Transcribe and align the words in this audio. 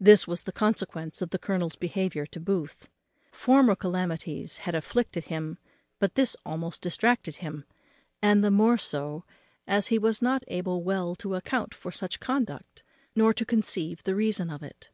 This 0.00 0.26
was 0.26 0.42
the 0.42 0.50
consequence 0.50 1.22
of 1.22 1.30
the 1.30 1.38
colonel's 1.38 1.76
behaviour 1.76 2.26
to 2.26 2.40
Booth. 2.40 2.88
Former 3.30 3.76
calamities 3.76 4.56
had 4.66 4.74
afflicted 4.74 5.26
him, 5.26 5.56
but 6.00 6.16
this 6.16 6.34
almost 6.44 6.82
distracted 6.82 7.36
him; 7.36 7.64
and 8.20 8.42
the 8.42 8.50
more 8.50 8.76
so 8.76 9.22
as 9.68 9.86
he 9.86 10.00
was 10.00 10.20
not 10.20 10.42
able 10.48 10.82
well 10.82 11.14
to 11.14 11.36
account 11.36 11.74
for 11.76 11.92
such 11.92 12.18
conduct, 12.18 12.82
nor 13.14 13.32
to 13.32 13.46
conceive 13.46 14.02
the 14.02 14.16
reason 14.16 14.50
of 14.50 14.64
it. 14.64 14.90